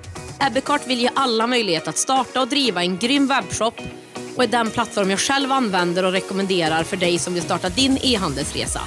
Ebbecart 0.48 0.88
vill 0.88 1.00
ge 1.00 1.10
alla 1.16 1.48
möjlighet 1.48 1.88
att 1.88 1.98
starta 1.98 2.42
och 2.42 2.48
driva 2.48 2.82
en 2.84 2.98
grym 2.98 3.28
webbshop 3.28 3.82
och 4.36 4.44
är 4.44 4.48
den 4.48 4.70
plattform 4.70 5.10
jag 5.10 5.20
själv 5.20 5.52
använder 5.52 6.06
och 6.06 6.12
rekommenderar 6.12 6.84
för 6.84 6.98
dig 6.98 7.20
som 7.20 7.34
vill 7.34 7.44
starta 7.44 7.70
din 7.70 7.98
e-handelsresa. 8.02 8.82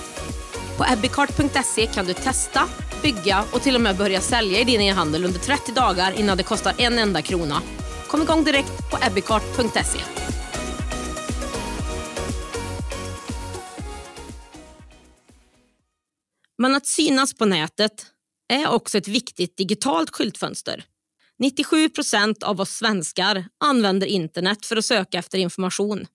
På 0.79 0.85
ebbicart.se 0.93 1.87
kan 1.87 2.07
du 2.07 2.15
testa, 2.15 2.69
bygga 3.03 3.45
och 3.53 3.63
till 3.63 3.75
och 3.75 3.81
med 3.81 3.97
börja 3.97 4.21
sälja 4.21 4.61
i 4.61 4.65
din 4.65 4.81
e-handel 4.81 5.25
under 5.25 5.41
30 5.41 5.73
dagar 5.73 6.19
innan 6.19 6.37
det 6.37 6.43
kostar 6.43 6.75
en 6.79 6.99
enda 6.99 7.23
krona. 7.23 7.63
Kom 8.09 8.23
igång 8.23 8.45
direkt 8.45 8.91
på 8.91 8.99
ebbicart.se. 9.07 9.99
Men 16.59 16.75
att 16.75 16.87
synas 16.87 17.35
på 17.35 17.45
nätet 17.45 18.07
är 18.49 18.69
också 18.69 18.99
ett 18.99 19.09
viktigt 19.09 19.57
digitalt 19.57 20.11
skyltfönster. 20.11 20.85
97 21.39 21.89
procent 21.89 22.43
av 22.43 22.61
oss 22.61 22.71
svenskar 22.71 23.45
använder 23.65 24.07
internet 24.07 24.67
för 24.67 24.77
att 24.77 24.85
söka 24.85 25.19
efter 25.19 25.39
information. 25.39 26.07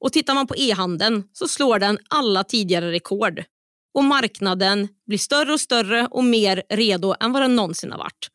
Och 0.00 0.12
Tittar 0.12 0.34
man 0.34 0.46
på 0.46 0.56
e-handeln 0.56 1.24
så 1.32 1.48
slår 1.48 1.78
den 1.78 1.98
alla 2.08 2.44
tidigare 2.44 2.92
rekord. 2.92 3.44
Och 3.94 4.04
Marknaden 4.04 4.88
blir 5.06 5.18
större 5.18 5.52
och 5.52 5.60
större 5.60 6.06
och 6.06 6.24
mer 6.24 6.62
redo 6.68 7.14
än 7.20 7.32
vad 7.32 7.42
den 7.42 7.56
någonsin 7.56 7.92
har 7.92 7.98
varit. 7.98 8.28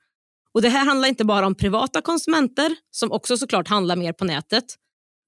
Och 0.53 0.61
Det 0.61 0.69
här 0.69 0.85
handlar 0.85 1.09
inte 1.09 1.25
bara 1.25 1.47
om 1.47 1.55
privata 1.55 2.01
konsumenter, 2.01 2.75
som 2.91 3.11
också 3.11 3.37
såklart 3.37 3.67
handlar 3.67 3.95
mer 3.95 4.13
på 4.13 4.25
nätet. 4.25 4.63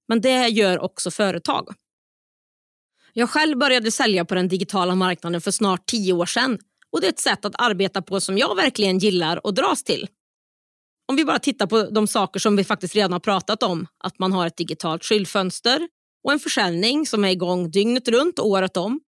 Men 0.08 0.20
det 0.20 0.48
gör 0.48 0.78
också 0.78 1.10
företag. 1.10 1.68
Jag 3.12 3.30
själv 3.30 3.58
började 3.58 3.90
sälja 3.90 4.24
på 4.24 4.34
den 4.34 4.48
digitala 4.48 4.94
marknaden 4.94 5.40
för 5.40 5.50
snart 5.50 5.86
tio 5.86 6.12
år 6.12 6.26
sedan 6.26 6.58
och 6.92 7.00
det 7.00 7.06
är 7.06 7.12
ett 7.12 7.18
sätt 7.18 7.44
att 7.44 7.54
arbeta 7.58 8.02
på 8.02 8.20
som 8.20 8.38
jag 8.38 8.56
verkligen 8.56 8.98
gillar 8.98 9.46
och 9.46 9.54
dras 9.54 9.82
till. 9.84 10.08
Om 11.08 11.16
vi 11.16 11.24
bara 11.24 11.38
tittar 11.38 11.66
på 11.66 11.82
de 11.82 12.06
saker 12.06 12.40
som 12.40 12.56
vi 12.56 12.64
faktiskt 12.64 12.94
redan 12.94 13.12
har 13.12 13.20
pratat 13.20 13.62
om, 13.62 13.86
att 13.98 14.18
man 14.18 14.32
har 14.32 14.46
ett 14.46 14.56
digitalt 14.56 15.04
skyltfönster 15.04 15.88
och 16.24 16.32
en 16.32 16.38
försäljning 16.38 17.06
som 17.06 17.24
är 17.24 17.28
igång 17.28 17.70
dygnet 17.70 18.08
runt 18.08 18.38
och 18.38 18.46
året 18.46 18.76
om, 18.76 19.00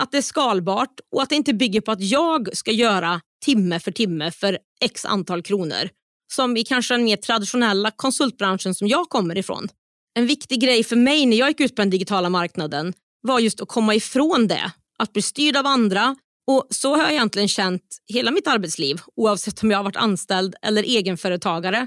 att 0.00 0.12
det 0.12 0.18
är 0.18 0.22
skalbart 0.22 1.00
och 1.14 1.22
att 1.22 1.28
det 1.28 1.34
inte 1.34 1.54
bygger 1.54 1.80
på 1.80 1.92
att 1.92 2.00
jag 2.00 2.56
ska 2.56 2.70
göra 2.70 3.20
timme 3.44 3.80
för 3.80 3.90
timme 3.90 4.30
för 4.30 4.58
x 4.80 5.04
antal 5.04 5.42
kronor, 5.42 5.88
som 6.32 6.56
i 6.56 6.64
kanske 6.64 6.94
den 6.94 7.04
mer 7.04 7.16
traditionella 7.16 7.90
konsultbranschen 7.90 8.74
som 8.74 8.88
jag 8.88 9.08
kommer 9.08 9.38
ifrån. 9.38 9.68
En 10.14 10.26
viktig 10.26 10.60
grej 10.60 10.84
för 10.84 10.96
mig 10.96 11.26
när 11.26 11.36
jag 11.36 11.48
gick 11.48 11.60
ut 11.60 11.76
på 11.76 11.82
den 11.82 11.90
digitala 11.90 12.28
marknaden 12.28 12.92
var 13.22 13.40
just 13.40 13.60
att 13.60 13.68
komma 13.68 13.94
ifrån 13.94 14.46
det. 14.48 14.72
Att 14.98 15.12
bli 15.12 15.22
styrd 15.22 15.56
av 15.56 15.66
andra. 15.66 16.16
Och 16.46 16.66
Så 16.70 16.96
har 16.96 17.02
jag 17.02 17.12
egentligen 17.12 17.48
känt 17.48 17.82
hela 18.06 18.30
mitt 18.30 18.46
arbetsliv 18.46 19.00
oavsett 19.16 19.62
om 19.62 19.70
jag 19.70 19.78
har 19.78 19.84
varit 19.84 19.96
anställd 19.96 20.54
eller 20.62 20.82
egenföretagare. 20.82 21.86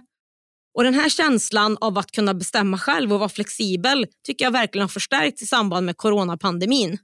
Och 0.77 0.84
Den 0.84 0.93
här 0.93 1.10
känslan 1.10 1.77
av 1.82 1.98
att 1.98 2.12
kunna 2.12 2.34
bestämma 2.34 2.77
själv 2.77 3.13
och 3.13 3.20
vara 3.20 3.29
flexibel 3.29 4.08
tycker 4.25 4.46
jag 4.46 4.51
verkligen 4.51 4.84
har 4.84 4.89
förstärkts 4.89 5.41
i 5.41 5.48
samband 5.48 5.86
med 5.86 5.98
coronapandemin. 5.98 6.98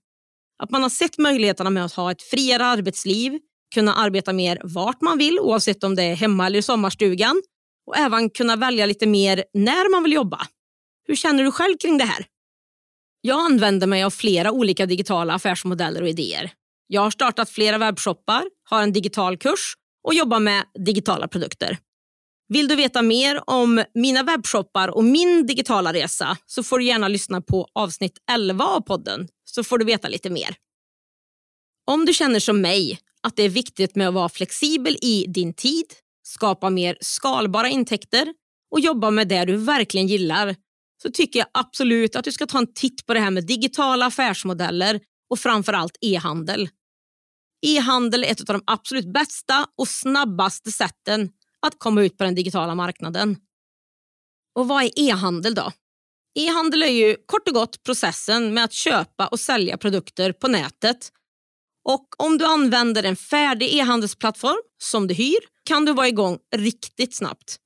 Att 0.64 0.72
man 0.72 0.82
har 0.82 0.90
sett 0.90 1.18
möjligheterna 1.18 1.70
med 1.70 1.86
att 1.86 1.94
ha 1.94 2.12
ett 2.12 2.22
friare 2.22 2.66
arbetsliv, 2.66 3.40
kunna 3.74 3.94
arbeta 3.94 4.34
mer 4.34 4.62
vart 4.64 5.02
man 5.02 5.18
vill 5.18 5.40
oavsett 5.40 5.84
om 5.84 5.96
det 5.96 6.04
är 6.04 6.16
hemma 6.16 6.46
eller 6.46 6.60
i 6.60 6.62
sommarstugan 6.62 7.42
och 7.88 7.98
även 7.98 8.30
kunna 8.30 8.56
välja 8.56 8.86
lite 8.86 9.08
mer 9.08 9.44
när 9.54 9.92
man 9.92 10.04
vill 10.04 10.14
jobba. 10.14 10.48
Hur 11.08 11.16
känner 11.16 11.44
du 11.44 11.52
själv 11.52 11.78
kring 11.78 11.98
det 11.98 12.06
här? 12.06 12.26
Jag 13.22 13.40
använder 13.40 13.88
mig 13.88 14.04
av 14.04 14.10
flera 14.10 14.52
olika 14.52 14.86
digitala 14.86 15.34
affärsmodeller 15.34 16.02
och 16.02 16.10
idéer. 16.10 16.52
Jag 16.88 17.02
har 17.02 17.12
startat 17.12 17.50
flera 17.50 17.78
webbshoppar, 17.78 18.44
har 18.70 18.84
en 18.84 18.94
digital 18.94 19.38
kurs 19.38 19.74
och 20.04 20.14
jobbar 20.14 20.40
med 20.40 20.64
digitala 20.86 21.28
produkter. 21.28 21.78
Vill 22.48 22.68
du 22.68 22.76
veta 22.76 23.02
mer 23.02 23.42
om 23.48 23.84
mina 23.94 24.24
webbshoppar 24.24 24.88
och 24.88 25.04
min 25.04 25.48
digitala 25.48 25.94
resa 25.94 26.38
så 26.46 26.64
får 26.64 26.80
du 26.80 26.86
gärna 26.86 27.08
lyssna 27.08 27.42
på 27.42 27.68
avsnitt 27.74 28.18
11 28.32 28.66
av 28.66 28.82
podden 28.82 29.28
så 29.50 29.64
får 29.64 29.78
du 29.78 29.86
veta 29.86 30.08
lite 30.08 30.30
mer. 30.30 30.56
Om 31.86 32.06
du 32.06 32.14
känner 32.14 32.40
som 32.40 32.62
mig 32.62 33.00
att 33.22 33.36
det 33.36 33.44
är 33.44 33.50
viktigt 33.50 33.96
med 33.96 34.08
att 34.08 34.14
vara 34.14 34.30
flexibel 34.30 34.98
i 35.02 35.26
din 35.28 35.54
tid, 35.54 35.86
skapa 36.24 36.70
mer 36.70 36.98
skalbara 37.02 37.70
intäkter 37.70 38.34
och 38.72 38.80
jobba 38.80 39.12
med 39.12 39.28
det 39.28 39.46
du 39.46 39.58
verkligen 39.58 40.08
gillar 40.08 40.56
så 41.02 41.12
tycker 41.12 41.40
jag 41.40 41.48
absolut 41.54 42.16
att 42.16 42.26
du 42.26 42.32
ska 42.32 42.46
ta 42.46 42.58
en 42.58 42.74
titt 42.74 43.06
på 43.06 43.14
det 43.14 43.20
här 43.20 43.32
med 43.32 43.48
digitala 43.48 44.06
affärsmodeller 44.06 45.00
och 45.30 45.40
framförallt 45.40 45.98
e-handel. 46.02 46.70
E-handel 47.66 48.24
är 48.24 48.32
ett 48.32 48.50
av 48.50 48.56
de 48.58 48.64
absolut 48.68 49.14
bästa 49.14 49.68
och 49.78 49.88
snabbaste 49.88 50.72
sätten 50.72 51.30
att 51.62 51.80
komma 51.80 52.02
ut 52.02 52.18
på 52.18 52.24
den 52.24 52.36
digitala 52.36 52.76
marknaden. 52.76 53.38
Och 54.56 54.68
vad 54.68 54.84
är 54.84 54.92
e-handel 54.96 55.56
då? 55.56 55.72
E-handel 56.36 56.84
är 56.84 56.88
ju 56.88 57.16
kort 57.26 57.48
och 57.48 57.54
gott 57.54 57.84
processen 57.84 58.54
med 58.54 58.64
att 58.64 58.74
köpa 58.74 59.28
och 59.28 59.40
sälja 59.40 59.78
produkter 59.78 60.32
på 60.32 60.48
nätet. 60.48 61.12
Och 61.86 62.08
Om 62.18 62.38
du 62.38 62.46
använder 62.46 63.04
en 63.04 63.16
färdig 63.16 63.76
e-handelsplattform 63.76 64.62
som 64.78 65.08
du 65.08 65.14
hyr 65.14 65.40
kan 65.66 65.86
du 65.86 65.94
vara 65.94 66.08
igång 66.08 66.38
riktigt 66.56 67.16
snabbt. 67.16 67.58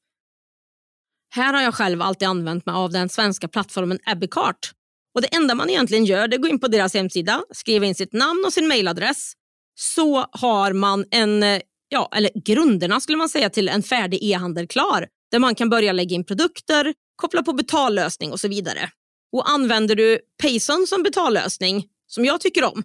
Här 1.36 1.54
har 1.54 1.62
jag 1.62 1.76
själv 1.76 2.02
alltid 2.02 2.28
använt 2.28 2.66
mig 2.66 2.76
av 2.76 2.92
den 2.92 3.10
svenska 3.10 3.48
plattformen 3.48 4.00
Abbeycart. 4.06 4.72
Och 5.16 5.22
det 5.22 5.36
enda 5.36 5.56
man 5.56 5.70
egentligen 5.70 6.06
gör 6.06 6.30
är 6.30 6.36
att 6.36 6.42
gå 6.42 6.48
in 6.48 6.60
på 6.60 6.68
deras 6.68 6.94
hemsida, 6.94 7.44
skriva 7.52 7.86
in 7.86 7.96
sitt 7.96 8.14
namn 8.14 8.44
och 8.46 8.54
sin 8.54 8.68
mailadress. 8.68 9.34
Så 9.76 10.26
har 10.32 10.74
man 10.74 11.06
en, 11.12 11.62
ja, 11.90 12.12
eller 12.16 12.32
grunderna 12.46 13.00
skulle 13.00 13.18
man 13.18 13.30
säga 13.30 13.50
till 13.50 13.70
en 13.70 13.84
färdig 13.84 14.20
e-handel 14.24 14.68
klar. 14.68 15.08
Där 15.32 15.40
man 15.40 15.56
kan 15.56 15.70
börja 15.70 15.92
lägga 15.92 16.16
in 16.16 16.26
produkter, 16.26 16.94
koppla 17.16 17.44
på 17.44 17.54
betallösning 17.54 18.32
och 18.32 18.40
så 18.40 18.48
vidare. 18.48 18.90
Och 19.32 19.50
Använder 19.50 19.96
du 19.96 20.20
Payson 20.42 20.88
som 20.88 21.04
betallösning, 21.04 21.88
som 22.08 22.26
jag 22.26 22.42
tycker 22.42 22.64
om, 22.64 22.84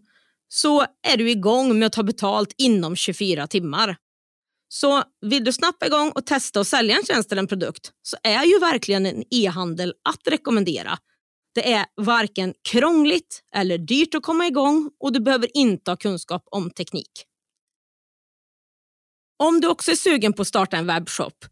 så 0.49 0.87
är 1.03 1.17
du 1.17 1.31
igång 1.31 1.79
med 1.79 1.87
att 1.87 1.93
ta 1.93 2.03
betalt 2.03 2.55
inom 2.59 2.97
24 2.97 3.47
timmar. 3.47 3.97
Så 4.69 5.03
vill 5.21 5.45
du 5.45 5.53
snabbt 5.53 5.87
igång 5.87 6.11
och 6.11 6.27
testa 6.27 6.61
att 6.61 6.67
sälja 6.67 6.97
en 6.97 7.05
tjänst 7.05 7.33
eller 7.33 7.43
en 7.43 7.49
produkt 7.49 7.93
så 8.03 8.17
är 8.23 8.45
ju 8.45 8.59
verkligen 8.59 9.07
en 9.07 9.25
e-handel 9.31 9.95
att 10.05 10.29
rekommendera. 10.29 10.99
Det 11.55 11.73
är 11.73 11.87
varken 11.97 12.55
krångligt 12.69 13.43
eller 13.55 13.79
dyrt 13.79 14.15
att 14.15 14.23
komma 14.23 14.47
igång 14.47 14.91
och 15.01 15.13
du 15.13 15.21
behöver 15.21 15.57
inte 15.57 15.91
ha 15.91 15.97
kunskap 15.97 16.43
om 16.51 16.71
teknik. 16.71 17.25
Om 19.37 19.61
du 19.61 19.69
också 19.69 19.91
är 19.91 19.97
sugen 19.97 20.33
på 20.33 20.43
att 20.43 20.49
starta 20.49 20.77
en 20.77 20.87
webbshop 20.87 21.45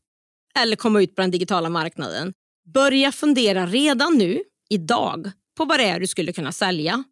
eller 0.59 0.77
komma 0.77 1.03
ut 1.03 1.15
på 1.15 1.23
den 1.23 1.31
digitala 1.31 1.69
marknaden, 1.69 2.33
börja 2.75 3.13
fundera 3.13 3.67
redan 3.67 4.19
nu, 4.19 4.43
idag, 4.71 5.31
på 5.57 5.65
vad 5.65 5.81
det 5.81 5.85
är 5.85 6.01
du 6.01 6.07
skulle 6.07 6.33
kunna 6.33 6.53
sälja. 6.53 7.05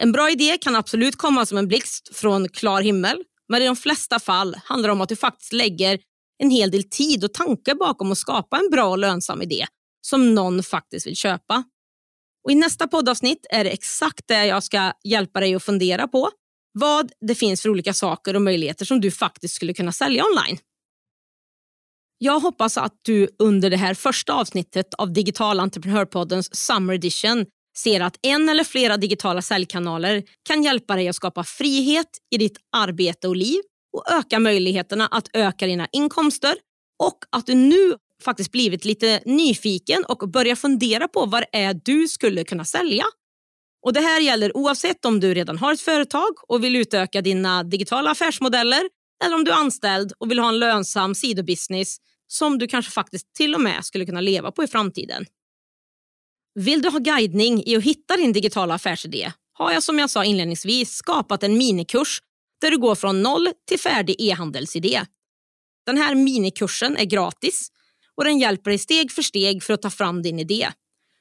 En 0.00 0.12
bra 0.12 0.30
idé 0.30 0.58
kan 0.60 0.76
absolut 0.76 1.16
komma 1.16 1.46
som 1.46 1.58
en 1.58 1.68
blixt 1.68 2.16
från 2.16 2.48
klar 2.48 2.82
himmel 2.82 3.24
men 3.48 3.62
i 3.62 3.66
de 3.66 3.76
flesta 3.76 4.20
fall 4.20 4.56
handlar 4.64 4.88
det 4.88 4.92
om 4.92 5.00
att 5.00 5.08
du 5.08 5.16
faktiskt 5.16 5.52
lägger 5.52 5.98
en 6.38 6.50
hel 6.50 6.70
del 6.70 6.84
tid 6.90 7.24
och 7.24 7.34
tankar 7.34 7.74
bakom 7.74 8.12
att 8.12 8.18
skapa 8.18 8.58
en 8.58 8.70
bra 8.70 8.84
och 8.84 8.98
lönsam 8.98 9.42
idé 9.42 9.66
som 10.00 10.34
någon 10.34 10.62
faktiskt 10.62 11.06
vill 11.06 11.16
köpa. 11.16 11.64
Och 12.44 12.52
I 12.52 12.54
nästa 12.54 12.86
poddavsnitt 12.86 13.46
är 13.50 13.64
det 13.64 13.70
exakt 13.70 14.28
det 14.28 14.46
jag 14.46 14.62
ska 14.62 14.92
hjälpa 15.04 15.40
dig 15.40 15.54
att 15.54 15.62
fundera 15.62 16.08
på. 16.08 16.30
vad 16.78 17.12
det 17.20 17.34
finns 17.34 17.62
för 17.62 17.68
olika 17.68 17.92
saker 17.92 18.36
och 18.36 18.42
möjligheter 18.42 18.84
som 18.84 19.00
du 19.00 19.10
faktiskt 19.10 19.54
skulle 19.54 19.74
kunna 19.74 19.92
sälja 19.92 20.24
online. 20.24 20.58
Jag 22.24 22.40
hoppas 22.40 22.78
att 22.78 22.92
du 23.02 23.28
under 23.38 23.70
det 23.70 23.76
här 23.76 23.94
första 23.94 24.32
avsnittet 24.32 24.94
av 24.94 25.12
Digital 25.12 25.60
Entreprenörpoddens 25.60 26.54
Summer 26.56 26.94
Edition 26.94 27.46
ser 27.76 28.00
att 28.00 28.18
en 28.22 28.48
eller 28.48 28.64
flera 28.64 28.96
digitala 28.96 29.42
säljkanaler 29.42 30.22
kan 30.48 30.62
hjälpa 30.62 30.96
dig 30.96 31.08
att 31.08 31.16
skapa 31.16 31.44
frihet 31.44 32.06
i 32.34 32.38
ditt 32.38 32.58
arbete 32.76 33.28
och 33.28 33.36
liv 33.36 33.60
och 33.96 34.12
öka 34.12 34.38
möjligheterna 34.38 35.06
att 35.06 35.28
öka 35.32 35.66
dina 35.66 35.88
inkomster 35.92 36.54
och 37.02 37.18
att 37.32 37.46
du 37.46 37.54
nu 37.54 37.94
faktiskt 38.22 38.52
blivit 38.52 38.84
lite 38.84 39.20
nyfiken 39.26 40.04
och 40.04 40.28
börjar 40.28 40.56
fundera 40.56 41.08
på 41.08 41.26
vad 41.26 41.42
det 41.42 41.58
är 41.58 41.80
du 41.84 42.08
skulle 42.08 42.44
kunna 42.44 42.64
sälja. 42.64 43.04
Och 43.86 43.92
Det 43.92 44.00
här 44.00 44.20
gäller 44.20 44.56
oavsett 44.56 45.04
om 45.04 45.20
du 45.20 45.34
redan 45.34 45.58
har 45.58 45.72
ett 45.72 45.80
företag 45.80 46.30
och 46.48 46.64
vill 46.64 46.76
utöka 46.76 47.22
dina 47.22 47.62
digitala 47.62 48.10
affärsmodeller 48.10 48.82
eller 49.24 49.34
om 49.34 49.44
du 49.44 49.50
är 49.50 49.56
anställd 49.56 50.12
och 50.18 50.30
vill 50.30 50.38
ha 50.38 50.48
en 50.48 50.58
lönsam 50.58 51.14
sidobusiness 51.14 51.98
som 52.26 52.58
du 52.58 52.66
kanske 52.66 52.92
faktiskt 52.92 53.34
till 53.34 53.54
och 53.54 53.60
med 53.60 53.84
skulle 53.84 54.06
kunna 54.06 54.20
leva 54.20 54.52
på 54.52 54.64
i 54.64 54.66
framtiden. 54.66 55.26
Vill 56.54 56.82
du 56.82 56.88
ha 56.88 56.98
guidning 56.98 57.62
i 57.66 57.76
att 57.76 57.84
hitta 57.84 58.16
din 58.16 58.32
digitala 58.32 58.74
affärsidé 58.74 59.32
har 59.52 59.72
jag 59.72 59.82
som 59.82 59.98
jag 59.98 60.10
sa 60.10 60.24
inledningsvis 60.24 60.94
skapat 60.94 61.42
en 61.42 61.58
minikurs 61.58 62.22
där 62.60 62.70
du 62.70 62.78
går 62.78 62.94
från 62.94 63.22
noll 63.22 63.48
till 63.68 63.80
färdig 63.80 64.16
e-handelsidé. 64.18 65.00
Den 65.86 65.96
här 65.96 66.14
minikursen 66.14 66.96
är 66.96 67.04
gratis 67.04 67.68
och 68.14 68.24
den 68.24 68.38
hjälper 68.38 68.70
dig 68.70 68.78
steg 68.78 69.12
för 69.12 69.22
steg 69.22 69.62
för 69.62 69.74
att 69.74 69.82
ta 69.82 69.90
fram 69.90 70.22
din 70.22 70.38
idé. 70.38 70.68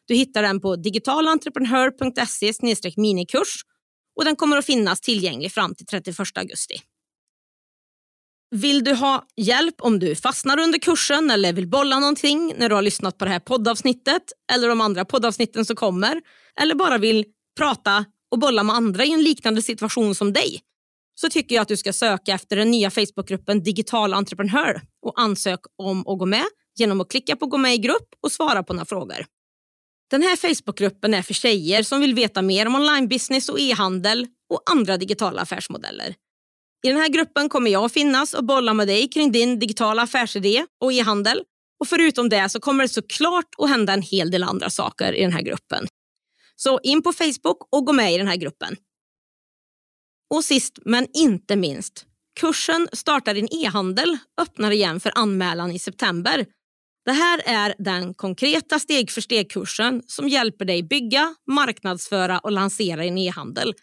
Du 0.05 0.15
hittar 0.15 0.41
den 0.41 0.59
på 0.59 0.75
digitalentreprenör.se 0.75 2.53
minikurs 2.97 3.61
och 4.15 4.25
den 4.25 4.35
kommer 4.35 4.57
att 4.57 4.65
finnas 4.65 5.01
tillgänglig 5.01 5.51
fram 5.51 5.75
till 5.75 5.85
31 5.85 6.17
augusti. 6.35 6.75
Vill 8.53 8.83
du 8.83 8.93
ha 8.93 9.27
hjälp 9.35 9.75
om 9.81 9.99
du 9.99 10.15
fastnar 10.15 10.59
under 10.59 10.79
kursen 10.79 11.31
eller 11.31 11.53
vill 11.53 11.67
bolla 11.67 11.99
någonting 11.99 12.53
när 12.57 12.69
du 12.69 12.75
har 12.75 12.81
lyssnat 12.81 13.17
på 13.17 13.25
det 13.25 13.31
här 13.31 13.39
poddavsnittet 13.39 14.23
eller 14.51 14.67
de 14.67 14.81
andra 14.81 15.05
poddavsnitten 15.05 15.65
som 15.65 15.75
kommer 15.75 16.21
eller 16.61 16.75
bara 16.75 16.97
vill 16.97 17.25
prata 17.57 18.05
och 18.31 18.39
bolla 18.39 18.63
med 18.63 18.75
andra 18.75 19.05
i 19.05 19.13
en 19.13 19.23
liknande 19.23 19.61
situation 19.61 20.15
som 20.15 20.33
dig 20.33 20.59
så 21.15 21.29
tycker 21.29 21.55
jag 21.55 21.61
att 21.61 21.67
du 21.67 21.77
ska 21.77 21.93
söka 21.93 22.33
efter 22.33 22.55
den 22.55 22.71
nya 22.71 22.91
Facebookgruppen 22.91 23.63
Digital 23.63 24.13
entreprenör 24.13 24.81
och 25.05 25.21
ansök 25.21 25.59
om 25.77 26.07
att 26.07 26.19
gå 26.19 26.25
med 26.25 26.45
genom 26.75 27.01
att 27.01 27.09
klicka 27.09 27.35
på 27.35 27.45
gå 27.45 27.57
med 27.57 27.73
i 27.73 27.77
grupp 27.77 28.09
och 28.23 28.31
svara 28.31 28.63
på 28.63 28.73
några 28.73 28.85
frågor. 28.85 29.25
Den 30.11 30.21
här 30.21 30.35
Facebookgruppen 30.35 31.13
är 31.13 31.21
för 31.21 31.33
tjejer 31.33 31.83
som 31.83 32.01
vill 32.01 32.13
veta 32.13 32.41
mer 32.41 32.67
om 32.67 32.75
onlinebusiness 32.75 33.49
och 33.49 33.59
e-handel 33.59 34.27
och 34.49 34.61
andra 34.71 34.97
digitala 34.97 35.41
affärsmodeller. 35.41 36.15
I 36.85 36.89
den 36.89 36.97
här 36.97 37.09
gruppen 37.09 37.49
kommer 37.49 37.71
jag 37.71 37.85
att 37.85 37.93
finnas 37.93 38.33
och 38.33 38.45
bolla 38.45 38.73
med 38.73 38.87
dig 38.87 39.07
kring 39.07 39.31
din 39.31 39.59
digitala 39.59 40.01
affärsidé 40.01 40.65
och 40.79 40.93
e-handel. 40.93 41.43
Och 41.79 41.87
förutom 41.87 42.29
det 42.29 42.49
så 42.49 42.59
kommer 42.59 42.83
det 42.83 42.89
såklart 42.89 43.55
att 43.57 43.69
hända 43.69 43.93
en 43.93 44.01
hel 44.01 44.31
del 44.31 44.43
andra 44.43 44.69
saker 44.69 45.13
i 45.13 45.21
den 45.21 45.33
här 45.33 45.41
gruppen. 45.41 45.87
Så 46.55 46.79
in 46.83 47.03
på 47.03 47.13
Facebook 47.13 47.67
och 47.71 47.85
gå 47.85 47.93
med 47.93 48.13
i 48.13 48.17
den 48.17 48.27
här 48.27 48.35
gruppen. 48.35 48.75
Och 50.33 50.43
sist 50.43 50.79
men 50.85 51.07
inte 51.13 51.55
minst, 51.55 52.05
kursen 52.39 52.87
Starta 52.93 53.33
din 53.33 53.47
e-handel 53.51 54.17
öppnar 54.41 54.71
igen 54.71 54.99
för 54.99 55.11
anmälan 55.15 55.71
i 55.71 55.79
september. 55.79 56.45
Det 57.05 57.11
här 57.11 57.41
är 57.45 57.75
den 57.77 58.13
konkreta 58.13 58.79
steg 58.79 59.11
för 59.11 59.21
steg-kursen 59.21 60.01
som 60.07 60.29
hjälper 60.29 60.65
dig 60.65 60.83
bygga, 60.83 61.35
marknadsföra 61.51 62.39
och 62.39 62.51
lansera 62.51 63.01
din 63.01 63.17
e-handel 63.17 63.73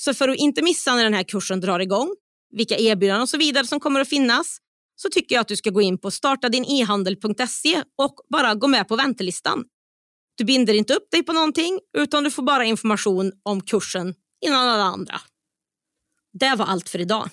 så 0.00 0.14
för 0.14 0.28
att 0.28 0.36
inte 0.36 0.62
missa 0.62 0.94
när 0.94 1.04
den 1.04 1.14
här 1.14 1.22
kursen 1.22 1.60
drar 1.60 1.80
igång, 1.80 2.14
vilka 2.50 2.76
erbjudanden 2.76 3.22
och 3.22 3.28
så 3.28 3.38
vidare 3.38 3.66
som 3.66 3.80
kommer 3.80 4.00
att 4.00 4.08
finnas, 4.08 4.58
så 4.96 5.08
tycker 5.08 5.34
jag 5.34 5.40
att 5.40 5.48
du 5.48 5.56
ska 5.56 5.70
gå 5.70 5.82
in 5.82 5.98
på 5.98 6.10
startadinehandel.se 6.10 7.82
och 7.98 8.14
bara 8.30 8.54
gå 8.54 8.66
med 8.66 8.88
på 8.88 8.96
väntelistan. 8.96 9.64
Du 10.36 10.44
binder 10.44 10.74
inte 10.74 10.94
upp 10.94 11.10
dig 11.10 11.22
på 11.22 11.32
någonting 11.32 11.80
utan 11.98 12.24
du 12.24 12.30
får 12.30 12.42
bara 12.42 12.64
information 12.64 13.32
om 13.42 13.60
kursen 13.60 14.14
innan 14.46 14.68
alla 14.68 14.82
andra. 14.82 15.20
Det 16.32 16.54
var 16.56 16.66
allt 16.66 16.88
för 16.88 16.98
idag. 16.98 17.30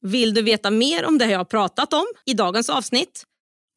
Vill 0.00 0.34
du 0.34 0.42
veta 0.42 0.70
mer 0.70 1.04
om 1.04 1.18
det 1.18 1.30
jag 1.30 1.38
har 1.38 1.44
pratat 1.44 1.92
om 1.92 2.06
i 2.26 2.34
dagens 2.34 2.70
avsnitt 2.70 3.24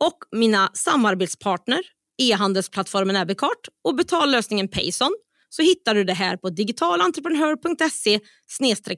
och 0.03 0.17
mina 0.31 0.71
samarbetspartner 0.73 1.81
e-handelsplattformen 2.21 3.15
Abicart 3.15 3.67
och 3.83 3.95
betallösningen 3.95 4.67
Payson 4.67 5.15
så 5.49 5.61
hittar 5.61 5.95
du 5.95 6.03
det 6.03 6.13
här 6.13 6.37
på 6.37 6.49
digitalentreprenör.se 6.49 8.19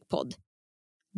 podd. 0.09 0.33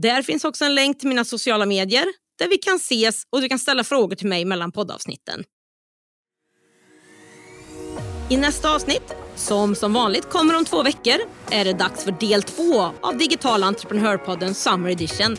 Där 0.02 0.22
finns 0.22 0.46
också 0.46 0.66
en 0.66 0.76
länk 0.76 1.00
till 1.00 1.08
mina 1.10 1.26
sociala 1.26 1.66
medier 1.66 2.06
där 2.40 2.48
vi 2.48 2.58
kan 2.58 2.76
ses 2.76 3.24
och 3.30 3.42
du 3.42 3.50
kan 3.50 3.60
ställa 3.60 3.84
frågor 3.84 4.16
till 4.16 4.28
mig 4.28 4.46
mellan 4.46 4.72
poddavsnitten. 4.72 5.44
I 8.30 8.38
nästa 8.38 8.76
avsnitt, 8.76 9.14
som 9.36 9.76
som 9.76 9.94
vanligt 9.94 10.30
kommer 10.30 10.58
om 10.58 10.66
två 10.66 10.84
veckor, 10.84 11.16
är 11.52 11.66
det 11.66 11.74
dags 11.74 12.04
för 12.04 12.12
del 12.12 12.44
två 12.44 12.82
av 13.02 13.18
Digital 13.18 13.64
entreprenörpodden 13.64 14.54
Summer 14.54 14.90
Edition. 14.90 15.38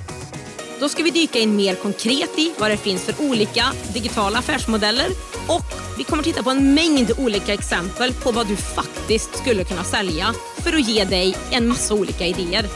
Då 0.80 0.88
ska 0.88 1.02
vi 1.02 1.10
dyka 1.10 1.38
in 1.38 1.56
mer 1.56 1.74
konkret 1.74 2.38
i 2.38 2.52
vad 2.58 2.70
det 2.70 2.76
finns 2.76 3.04
för 3.04 3.30
olika 3.30 3.64
digitala 3.94 4.38
affärsmodeller 4.38 5.06
och 5.48 5.96
vi 5.98 6.04
kommer 6.04 6.22
titta 6.22 6.42
på 6.42 6.50
en 6.50 6.74
mängd 6.74 7.12
olika 7.18 7.54
exempel 7.54 8.12
på 8.12 8.32
vad 8.32 8.48
du 8.48 8.56
faktiskt 8.56 9.36
skulle 9.36 9.64
kunna 9.64 9.84
sälja 9.84 10.34
för 10.56 10.72
att 10.72 10.88
ge 10.88 11.04
dig 11.04 11.36
en 11.50 11.68
massa 11.68 11.94
olika 11.94 12.26
idéer. 12.26 12.66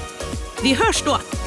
Vi 0.62 0.74
hörs 0.74 1.02
då! 1.02 1.43